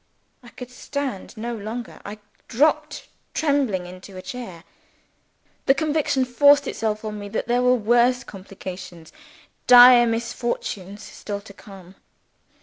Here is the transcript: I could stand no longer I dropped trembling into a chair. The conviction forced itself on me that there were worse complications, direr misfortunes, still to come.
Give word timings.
I 0.41 0.49
could 0.49 0.71
stand 0.71 1.37
no 1.37 1.55
longer 1.55 2.01
I 2.03 2.17
dropped 2.47 3.07
trembling 3.35 3.85
into 3.85 4.17
a 4.17 4.21
chair. 4.23 4.63
The 5.67 5.75
conviction 5.75 6.25
forced 6.25 6.65
itself 6.65 7.05
on 7.05 7.19
me 7.19 7.29
that 7.29 7.47
there 7.47 7.61
were 7.61 7.75
worse 7.75 8.23
complications, 8.23 9.13
direr 9.67 10.07
misfortunes, 10.07 11.03
still 11.03 11.39
to 11.41 11.53
come. 11.53 11.93